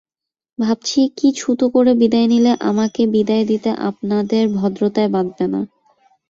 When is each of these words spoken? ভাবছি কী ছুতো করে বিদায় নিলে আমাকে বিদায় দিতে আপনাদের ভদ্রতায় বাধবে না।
ভাবছি 0.59 0.99
কী 1.17 1.27
ছুতো 1.39 1.65
করে 1.73 1.91
বিদায় 2.01 2.27
নিলে 2.27 2.51
আমাকে 2.69 3.01
বিদায় 3.13 3.45
দিতে 3.47 3.69
আপনাদের 3.89 4.43
ভদ্রতায় 4.57 5.09
বাধবে 5.15 5.45
না। 5.53 5.61